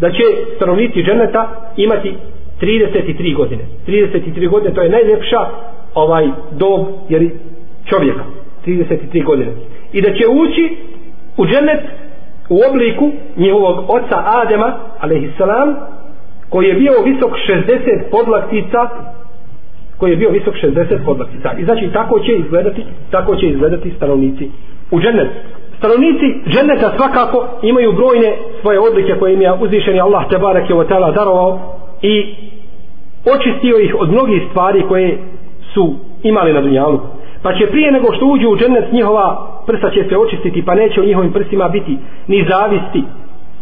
[0.00, 0.22] da će
[0.56, 2.14] stanovnici dženneta imati
[2.60, 3.62] 33 godine.
[3.86, 5.46] 33 godine to je najljepša
[5.94, 7.30] ovaj dob jer
[7.84, 8.24] čovjeka.
[8.66, 9.52] 33 godine.
[9.92, 10.76] I da će ući
[11.36, 11.80] u džennet
[12.48, 15.76] u obliku njihovog oca Adema alaihissalam
[16.48, 18.88] koji je bio visok 60 podlaktica
[19.98, 21.52] koji je bio visok 60 podlaktica.
[21.58, 24.50] I znači tako će izgledati tako će izgledati stanovnici
[24.90, 25.28] u džennet.
[25.78, 30.76] Stanovnici dženneta svakako imaju brojne svoje odlike koje im je uzvišeni Allah te barak je
[30.76, 31.58] o darovao
[32.02, 32.34] i
[33.34, 35.18] očistio ih od mnogih stvari koje
[35.74, 37.00] su imali na dunjalu
[37.46, 39.26] pa će prije nego što uđu u džennet njihova
[39.66, 43.02] prsa će se očistiti pa neće u njihovim prsima biti ni zavisti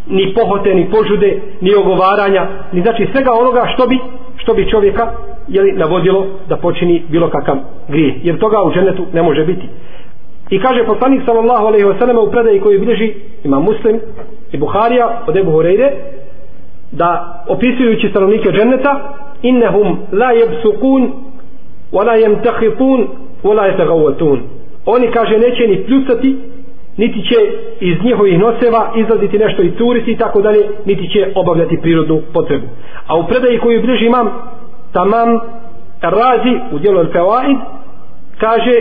[0.07, 3.99] ni pohote, ni požude ni ogovaranja, ni znači svega onoga što bi,
[4.37, 5.11] što bi čovjeka
[5.49, 7.57] jeli, navodilo da počini bilo kakav
[7.89, 9.69] grije, jer toga u džennetu ne može biti.
[10.51, 14.01] I kaže poslanik sallallahu alaihi sellem u predaji koju bilježi ima muslim
[14.53, 15.91] i Buharija od Ebu Hureyre
[16.93, 21.13] da opisujući stanovnike dženeta innehum la jebsukun
[21.93, 23.09] wa la jemtahipun
[23.45, 24.41] Ola je jetagavatun
[24.87, 26.37] oni kaže neće ni pljucati
[26.97, 27.37] niti će
[27.81, 32.67] iz njihovih noseva izlaziti nešto i curiti i tako dalje niti će obavljati prirodnu potrebu.
[33.07, 34.29] A u predaji koju bliži imam
[34.93, 35.41] tamam
[36.01, 37.57] razi u dijelu Al-Fawaid
[38.39, 38.81] kaže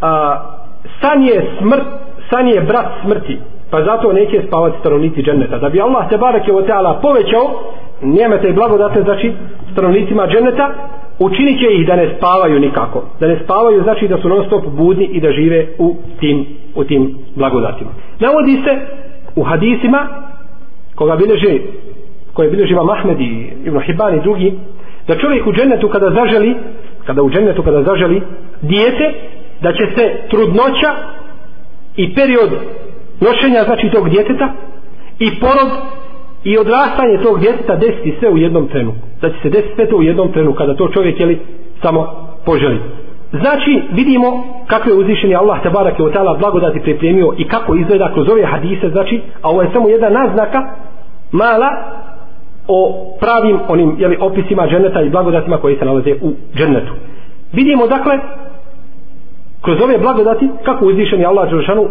[0.00, 0.40] a,
[1.00, 1.84] san je smrt
[2.30, 3.38] san je brat smrti
[3.70, 7.50] pa zato neće spavati stanovnici dženeta da bi Allah te barake o teala povećao
[8.02, 9.32] njemete i blagodate znači
[9.72, 10.70] stanovnicima dženeta
[11.18, 13.04] učinit će ih da ne spavaju nikako.
[13.20, 16.84] Da ne spavaju znači da su non stop budni i da žive u tim, u
[16.84, 17.90] tim blagodatima.
[18.20, 18.78] Navodi se
[19.36, 20.08] u hadisima
[20.94, 21.58] koga bileže
[22.32, 24.52] koje bileži vam Ahmed i Ibn Hibban i drugi
[25.08, 26.56] da čovjek u džennetu kada zaželi
[27.06, 28.22] kada u džennetu kada zaželi
[28.62, 29.12] dijete
[29.62, 30.90] da će se trudnoća
[31.96, 32.50] i period
[33.20, 34.52] nošenja znači tog djeteta
[35.18, 35.70] i porod
[36.44, 39.96] i odrastanje tog djeteta desiti sve u jednom trenu da će se desiti sve to
[39.96, 41.40] u jednom trenu kada to čovjek jeli
[41.82, 42.06] samo
[42.44, 42.80] poželi.
[43.32, 48.28] Znači vidimo kako je uzvišeni Allah tabarak barake otala blagodati pripremio i kako izgleda kroz
[48.28, 50.62] ove hadise znači a ovo je samo jedna naznaka
[51.32, 51.68] mala
[52.68, 56.92] o pravim onim jeli, opisima dženeta i blagodatima koji se nalaze u dženetu
[57.52, 58.18] vidimo dakle
[59.62, 61.88] kroz ove blagodati kako uzvišeni Allah Đelšanu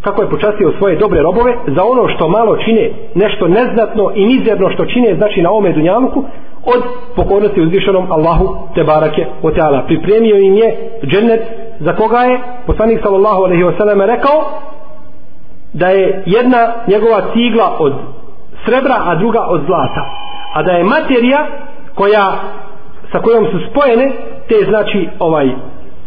[0.00, 4.70] kako je počastio svoje dobre robove za ono što malo čine nešto neznatno i mizerno
[4.70, 6.24] što čine znači na ome dunjaluku
[6.64, 6.82] od
[7.16, 9.82] pokornosti uzvišenom Allahu te barake o teala.
[9.86, 11.40] Pripremio im je džennet
[11.80, 14.44] za koga je poslanik sallallahu alaihi wasallam rekao
[15.72, 17.92] da je jedna njegova cigla od
[18.64, 20.02] srebra a druga od zlata.
[20.54, 21.46] A da je materija
[21.94, 22.32] koja
[23.12, 24.12] sa kojom su spojene
[24.48, 25.48] te znači ovaj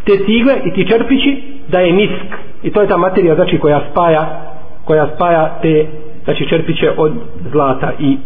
[0.04, 3.80] te cigle i ti čerpići da je misk i to je ta materija znači koja
[3.90, 5.86] spaja koja spaja te
[6.24, 7.12] znači čerpiće od
[7.52, 8.16] zlata i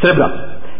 [0.00, 0.28] srebra.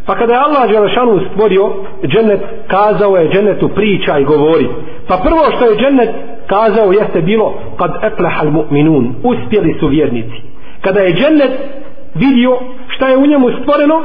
[0.07, 1.71] Pa kada je Allah Đelešanu stvorio
[2.07, 4.69] džennet kazao je džennetu priča i govori.
[5.09, 6.11] Pa prvo što je džennet
[6.47, 10.43] kazao jeste bilo kad eplehal mu'minun uspjeli su vjernici.
[10.81, 11.51] Kada je džennet
[12.15, 14.03] vidio šta je u njemu stvoreno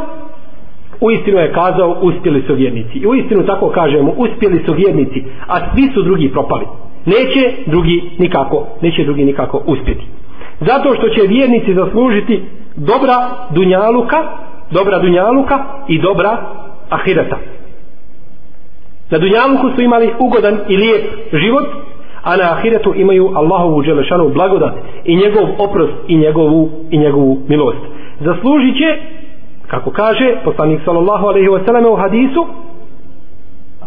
[1.02, 2.98] u istinu je kazao uspjeli su vjernici.
[2.98, 6.66] I u istinu tako kažemo uspjeli su vjernici a svi su drugi propali
[7.06, 10.06] neće drugi nikako neće drugi nikako uspjeti.
[10.60, 12.44] Zato što će vjernici zaslužiti
[12.76, 14.18] dobra dunjaluka
[14.72, 16.38] dobra dunjaluka i dobra
[16.90, 17.38] ahireta.
[19.10, 21.66] Na dunjaluku su imali ugodan i lijep život
[22.24, 24.74] a na ahiretu imaju Allahovu dželešanu blagodat
[25.06, 27.80] i njegov oprost i njegovu i njegovu milost.
[28.20, 28.98] Zaslužit će
[29.68, 32.46] kako kaže poslanik sallallahu alejhi ve u hadisu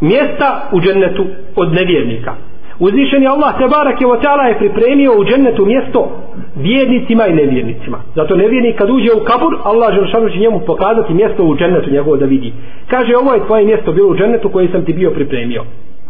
[0.01, 1.25] mjesta u džennetu
[1.57, 2.35] od nevjernika
[2.79, 6.01] uzvišeni Allah Tebarak je Oteala ta'ala je pripremio u džennetu mjesto
[6.57, 7.99] vjernicima i nevjernicima.
[8.15, 12.17] Zato nevjernik kad uđe u kabur Allah želšanu će njemu pokazati mjesto u džennetu njegovo
[12.17, 12.53] da vidi.
[12.91, 15.63] Kaže ovo je tvoje mjesto bilo u džennetu koje sam ti bio pripremio.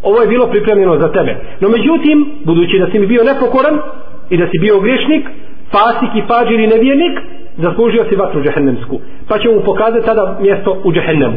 [0.03, 1.37] Ovo je bilo pripremljeno za tebe.
[1.61, 3.79] No međutim budući da si mi bio nepokoran
[4.31, 5.25] i da si bio grešnik
[5.73, 7.19] fasik i fađir i nevjernik
[7.57, 11.37] zaslužio si vatru džehennemsku pa će mu pokazati tada mjesto u džehennemu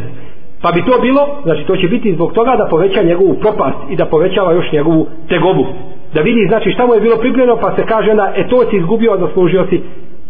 [0.62, 3.96] pa bi to bilo znači to će biti zbog toga da poveća njegovu propast i
[3.96, 5.66] da povećava još njegovu tegobu.
[6.14, 8.78] Da vidi znači šta mu je bilo pripremljeno pa se kaže da e to si
[8.78, 9.82] izgubio zaslužio si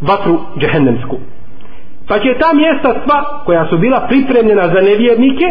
[0.02, 1.18] vatru džehennemsku.
[2.08, 5.46] Pa će ta mjesta sva koja su bila pripremljena za nevjernike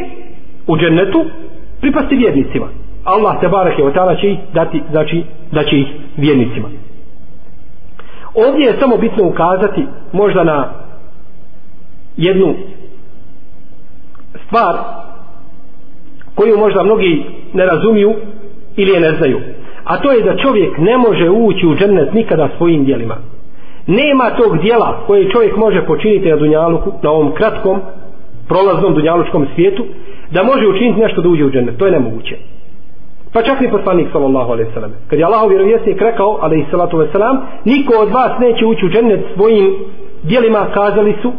[0.67, 1.25] u džennetu
[1.81, 2.67] pripasti vjernicima.
[3.05, 5.87] Allah te barake od tada će ih dati znači da će ih
[6.17, 6.69] vjernicima.
[8.35, 10.69] Ovdje je samo bitno ukazati možda na
[12.17, 12.55] jednu
[14.47, 14.75] stvar
[16.35, 18.15] koju možda mnogi ne razumiju
[18.77, 19.41] ili je ne znaju
[19.85, 23.17] a to je da čovjek ne može ući u džennet nikada svojim dijelima
[23.89, 27.81] nema tog dijela koje čovjek može počiniti na dunjaluku na ovom kratkom
[28.49, 29.85] prolaznom dunjalučkom svijetu
[30.31, 31.79] da može učiniti nešto da uđe u džennet.
[31.79, 32.37] To je nemoguće.
[33.33, 34.93] Pa čak ni poslanik sallallahu alejhi ve sellem.
[35.09, 38.89] Kad je Allahov vjerovjesnik rekao alejhi salatu ve selam, niko od vas neće ući u
[38.89, 39.75] džennet svojim
[40.23, 41.33] djelima kazali su,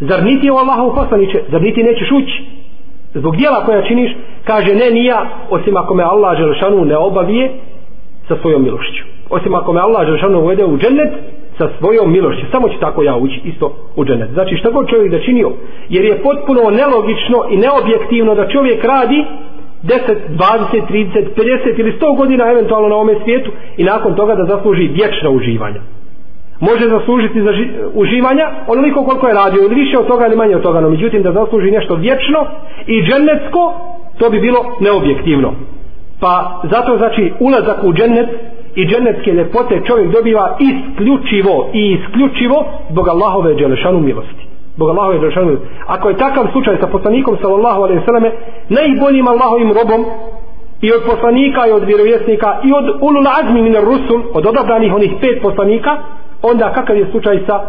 [0.00, 1.40] zar niti je Allahov poslaniće?
[1.48, 2.44] zar niti nećeš ući?
[3.14, 4.12] Zbog djela koja činiš,
[4.44, 7.50] kaže ne ni ja, osim ako me Allah Želšanu ne obavije
[8.28, 9.04] sa svojom milošću.
[9.30, 11.12] Osim ako me Allah Želšanu uvede u džennet
[11.58, 14.30] sa svojom milošću, samo će tako ja ući isto u džennet.
[14.32, 15.52] Znači šta god čovjek da činio,
[15.88, 19.24] jer je potpuno nelogično i neobjektivno da čovjek radi
[19.82, 19.98] 10,
[20.38, 24.82] 20, 30, 50 ili 100 godina eventualno na ovome svijetu i nakon toga da zasluži
[24.82, 25.80] vječna uživanja
[26.60, 30.56] može zaslužiti za ži, uživanja onoliko koliko je radio ili više od toga ili manje
[30.56, 32.46] od toga no međutim da zasluži nešto vječno
[32.86, 33.74] i džennetsko
[34.18, 35.52] to bi bilo neobjektivno.
[36.20, 38.28] Pa zato znači ulazak u džennet
[38.74, 44.46] i džennetske ljepote čovjek dobiva isključivo i isključivo zbog Allahove dželešanu milosti.
[44.76, 45.68] Zbog Allahove dželešanu milosti.
[45.86, 48.24] Ako je takav slučaj sa poslanikom sallallahu alaihi sallam
[48.68, 50.04] najboljim Allahovim robom
[50.80, 55.12] i od poslanika i od vjerovjesnika i od ulul azmi min rusul od odabranih onih
[55.20, 55.96] pet poslanika
[56.42, 57.60] onda kakav je slučaj sa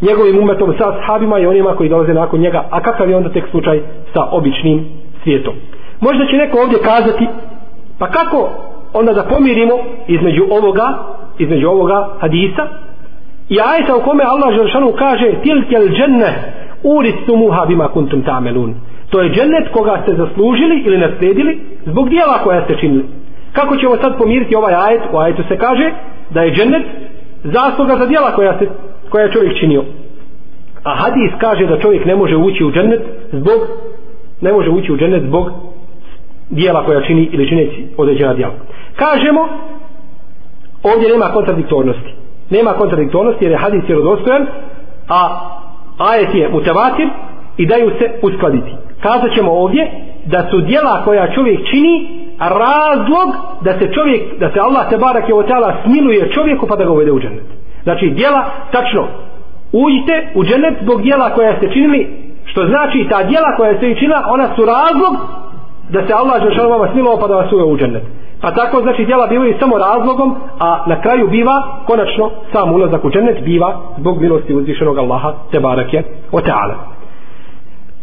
[0.00, 2.64] njegovim umetom sa sahabima i onima koji dolaze nakon njega?
[2.70, 3.80] A kakav je onda tek slučaj
[4.14, 4.86] sa običnim
[5.22, 5.54] svijetom?
[6.00, 7.28] Možda će neko ovdje kazati
[7.98, 8.48] pa kako
[8.92, 9.74] onda da pomirimo
[10.08, 10.86] između ovoga
[11.38, 12.66] između ovoga hadisa?
[13.48, 18.74] I ajeta u kome Allah Želšanu kaže tilkel dženne uristumuha bima kuntum tamelun.
[19.10, 23.04] To je džennet koga ste zaslužili ili nasledili zbog dijela koja ste činili.
[23.52, 25.02] Kako ćemo sad pomiriti ovaj ajet?
[25.12, 25.92] U ajetu se kaže
[26.30, 26.82] da je džennet
[27.44, 28.66] zasluga za djela koja, se,
[29.10, 29.84] koja je čovjek činio.
[30.82, 33.00] A hadis kaže da čovjek ne može ući u džennet
[33.32, 33.60] zbog
[34.40, 35.50] ne može ući u džennet zbog
[36.50, 38.54] dijela koja čini ili čineci određena dijela
[38.96, 39.48] kažemo
[40.82, 42.14] ovdje nema kontradiktornosti.
[42.50, 44.46] Nema kontradiktornosti jer je hadis vjerodostojan
[45.08, 45.40] a
[45.98, 47.08] ajet je mutavatir
[47.56, 48.70] i daju se uskladiti.
[49.00, 49.90] Kazat ćemo ovdje
[50.26, 53.28] da su dijela koja čovjek čini razlog
[53.60, 56.90] da se čovjek da se Allah te barak je otala smiluje čovjeku pa da ga
[56.90, 57.48] uvede u džennet.
[57.82, 59.06] Znači djela, tačno
[59.72, 62.00] uđite u džennet zbog djela koja ste činili
[62.44, 65.14] što znači ta djela koja ste činila ona su razlog
[65.90, 68.02] da se Allah žešan vama smilova pa da vas uvede u džennet.
[68.40, 73.10] Pa tako znači djela bivaju samo razlogom a na kraju biva konačno sam ulazak u
[73.10, 76.74] džennet biva zbog milosti uzvišenog Allaha te barake o otala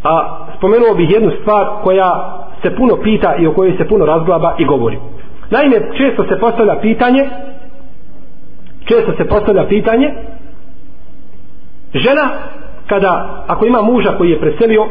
[0.04, 4.56] a spomenuo bih jednu stvar koja se puno pita i o kojoj se puno razglaba
[4.58, 4.98] i govori.
[5.50, 7.30] Naime, često se postavlja pitanje
[8.86, 10.14] često se postavlja pitanje
[11.94, 12.30] žena
[12.88, 14.88] kada, ako ima muža koji je preselio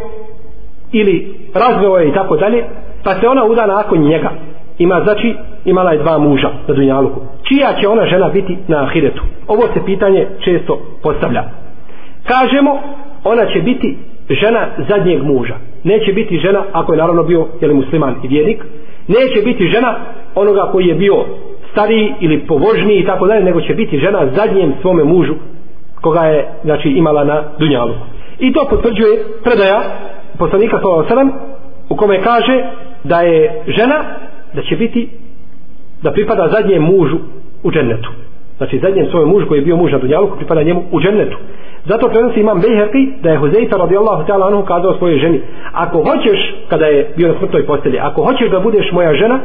[0.93, 2.65] ili razveo je i tako dalje,
[3.05, 4.31] pa se ona uda nakon njega.
[4.79, 7.21] Ima, znači, imala je dva muža na Dunjaluku.
[7.43, 9.23] Čija će ona žena biti na Ahiretu?
[9.49, 11.45] Ovo se pitanje često postavlja.
[12.27, 12.79] Kažemo,
[13.25, 13.99] ona će biti
[14.35, 15.55] žena zadnjeg muža.
[15.85, 18.65] Neće biti žena, ako je naravno bio jeli, musliman i vjernik,
[19.09, 19.97] neće biti žena
[20.35, 21.25] onoga koji je bio
[21.73, 25.35] stariji ili povožniji i tako dalje, nego će biti žena zadnjem svome mužu
[26.01, 27.95] koga je znači, imala na Dunjalu.
[28.39, 29.83] I to potvrđuje predaja
[30.39, 31.31] poslanika s.a.v.
[31.89, 32.65] u kome kaže
[33.05, 34.05] da je žena
[34.55, 35.09] da će biti
[36.03, 37.17] da pripada zadnjem mužu
[37.63, 38.11] u džennetu.
[38.61, 41.37] Znači zadnjem svojom mužu koji je bio muž na Dunjaluku pripada njemu u džennetu.
[41.85, 45.41] Zato prenosi imam Bejherki da je Huzeyfa radijallahu ta'ala anhu kazao svojoj ženi
[45.73, 49.39] ako hoćeš, kada je bio na smrtnoj postelji, ako hoćeš da budeš moja žena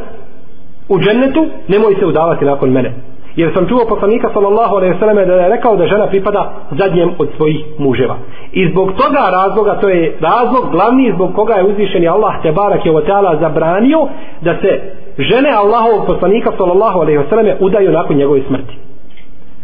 [0.89, 2.91] u džennetu, nemoj se udavati nakon mene.
[3.36, 7.30] Jer sam čuo poslanika sallallahu alaihi sallam da je rekao da žena pripada zadnjem od
[7.38, 8.17] svojih muževa.
[8.51, 12.86] I zbog toga razloga, to je razlog glavni zbog koga je uzvišeni Allah te barak
[12.86, 14.08] je ta'ala zabranio
[14.41, 14.82] da se
[15.17, 18.85] žene Allahovog poslanika sallallahu alaihi sallam udaju nakon njegove smrti.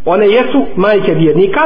[0.06, 1.62] One jesu majke vjernika,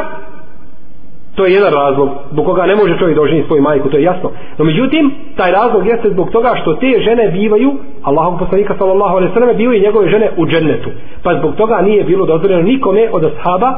[1.36, 4.32] To je jedan razlog zbog koga ne može čovjek doženi svoju majku, to je jasno.
[4.58, 9.34] No međutim, taj razlog jeste zbog toga što te žene bivaju, Allahom poslanika sallallahu alaihi
[9.34, 10.90] sallam, bivaju njegove žene u džennetu.
[11.24, 13.74] Pa zbog toga nije bilo dozvoljeno nikome od ashaba,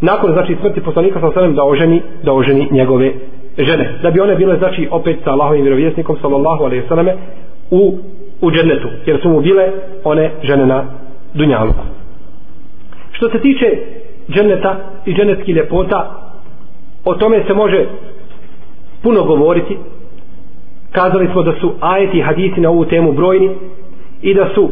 [0.00, 3.12] nakon znači smrti poslanika sallallahu alaihi sallam, da oženi, da oženi njegove
[3.58, 3.98] žene.
[4.02, 7.06] Da bi one bile znači opet sa Allahovim vjerovjesnikom sallallahu alaihi sallam,
[7.70, 7.94] u,
[8.40, 8.88] u džennetu.
[9.06, 9.68] Jer su mu bile
[10.04, 10.84] one žene na
[11.34, 12.01] dunjaluku.
[13.22, 13.66] Što se tiče
[14.28, 16.10] dženeta i dženetskih ljepota,
[17.04, 17.86] o tome se može
[19.02, 19.76] puno govoriti.
[20.92, 23.50] Kazali smo da su ajeti i hadisi na ovu temu brojni
[24.22, 24.70] i da su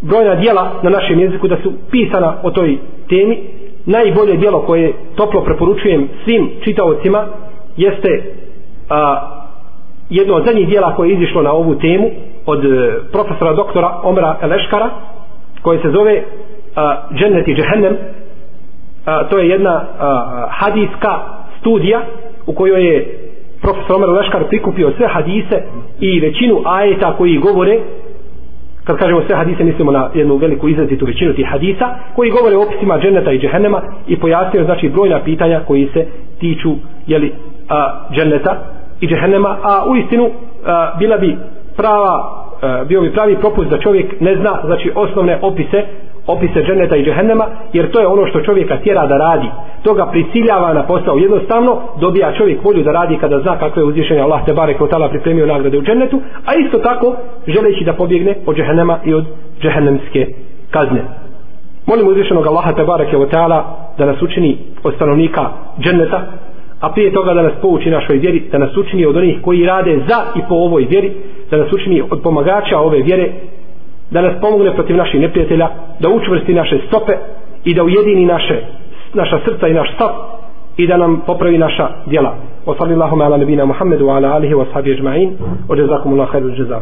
[0.00, 3.38] brojna dijela na našem jeziku da su pisana o toj temi.
[3.86, 7.26] Najbolje dijelo koje toplo preporučujem svim čitaocima
[7.76, 8.22] jeste
[8.90, 9.20] a,
[10.10, 12.10] jedno od zadnjih dijela koje je izišlo na ovu temu
[12.46, 14.90] od e, profesora doktora Omra Eleškara
[15.62, 16.24] koje se zove
[16.76, 17.96] a, Džennet i Džehennem
[19.06, 21.18] a, to je jedna a, hadijska
[21.60, 22.00] studija
[22.46, 23.20] u kojoj je
[23.62, 25.62] profesor Omer Leškar prikupio sve hadise
[26.00, 27.80] i većinu ajeta koji govore
[28.84, 32.62] kad kažemo sve hadise mislimo na jednu veliku izrazitu većinu tih hadisa koji govore o
[32.62, 36.06] opisima dženeta i džehennema i pojasnio znači brojna pitanja koji se
[36.40, 36.74] tiču
[37.06, 37.32] jeli,
[37.68, 38.56] a, dženeta
[39.00, 40.30] i džehennema a u istinu
[40.66, 41.36] a, bila bi
[41.76, 45.84] prava a, bio bi pravi propust da čovjek ne zna znači osnovne opise
[46.26, 49.48] opise dženeta i džehennema jer to je ono što čovjeka tjera da radi.
[49.82, 51.18] To ga prisiljava na posao.
[51.18, 55.46] Jednostavno dobija čovjek volju da radi kada zna kakve uzvišenje Allah te barek tala pripremio
[55.46, 57.16] nagrade u džennetu a isto tako
[57.46, 59.24] želeći da pobjegne od džehennema i od
[59.62, 60.26] džehennemske
[60.70, 61.02] kazne.
[61.86, 63.08] Molim uzvišenog Allaha te barek
[63.98, 65.50] da nas učini od stanovnika
[65.80, 66.20] dženneta
[66.80, 69.98] a prije toga da nas pouči našoj vjeri, da nas učini od onih koji rade
[70.08, 71.12] za i po ovoj vjeri,
[71.50, 73.30] da nas učini od pomagača ove vjere,
[74.10, 75.68] da nas pomogne protiv naših neprijatelja,
[76.00, 77.12] da učvrsti naše stope
[77.64, 78.62] i da ujedini naše,
[79.14, 80.10] naša srca i naš stav
[80.76, 82.34] i da nam popravi naša djela.
[82.66, 85.30] Wa sallallahu ala nabina Muhammedu wa ala alihi wa sahbihi ajma'in.
[85.68, 86.80] Wa jazakumullahu khairu jazaa.